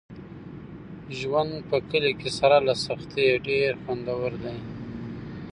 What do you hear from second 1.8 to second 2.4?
کلي کې